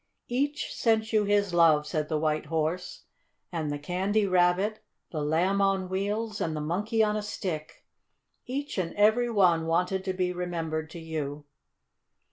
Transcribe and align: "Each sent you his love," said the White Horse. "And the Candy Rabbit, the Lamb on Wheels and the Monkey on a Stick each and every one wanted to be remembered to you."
"Each 0.29 0.73
sent 0.73 1.13
you 1.13 1.25
his 1.25 1.53
love," 1.53 1.85
said 1.85 2.09
the 2.09 2.17
White 2.17 2.47
Horse. 2.47 3.03
"And 3.51 3.69
the 3.71 3.77
Candy 3.77 4.25
Rabbit, 4.25 4.79
the 5.11 5.21
Lamb 5.21 5.61
on 5.61 5.89
Wheels 5.89 6.41
and 6.41 6.55
the 6.55 6.59
Monkey 6.59 7.03
on 7.03 7.15
a 7.15 7.21
Stick 7.21 7.85
each 8.47 8.79
and 8.79 8.95
every 8.95 9.29
one 9.29 9.67
wanted 9.67 10.03
to 10.05 10.13
be 10.13 10.33
remembered 10.33 10.89
to 10.89 10.99
you." 10.99 11.45